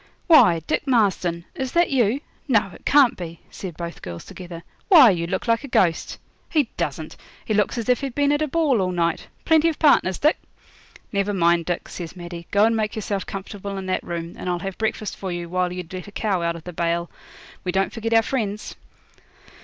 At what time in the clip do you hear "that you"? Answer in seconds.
1.73-2.21